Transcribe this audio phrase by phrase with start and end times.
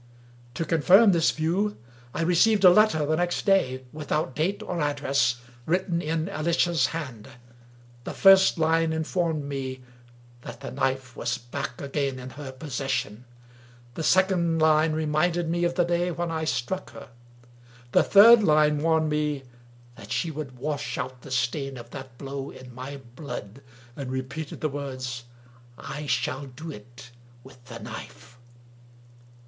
[0.55, 1.77] To confirm this view
[2.11, 7.27] I Teceived a letter the next day, without date or address^ written in Alicia's hand.
[8.05, 9.81] The first line informed me
[10.41, 13.25] that the knife was back again in her possession.
[13.93, 17.09] The second line reminded me of the day when I struck her.
[17.91, 19.43] The third line warned me
[19.97, 23.61] that she would wash out the stain of that blow in my blood,
[23.95, 25.25] and repeated the words,"
[25.77, 27.11] I shall do it
[27.43, 28.39] with the knife!"